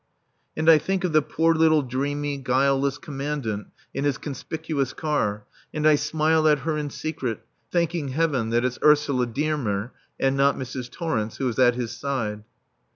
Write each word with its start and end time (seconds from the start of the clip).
And 0.57 0.67
I 0.67 0.79
think 0.79 1.03
of 1.03 1.13
the 1.13 1.21
poor 1.21 1.53
little 1.53 1.83
dreamy, 1.83 2.39
guileless 2.39 2.97
Commandant 2.97 3.67
in 3.93 4.03
his 4.03 4.17
conspicuous 4.17 4.93
car, 4.93 5.45
and 5.75 5.87
I 5.87 5.93
smile 5.93 6.47
at 6.47 6.57
her 6.61 6.75
in 6.75 6.89
secret, 6.89 7.45
thanking 7.71 8.07
Heaven 8.07 8.49
that 8.49 8.65
it's 8.65 8.79
Ursula 8.83 9.27
Dearmer 9.27 9.93
and 10.19 10.35
not 10.35 10.57
Mrs. 10.57 10.89
Torrence 10.89 11.37
who 11.37 11.47
is 11.47 11.59
at 11.59 11.75
his 11.75 11.91
side. 11.91 12.43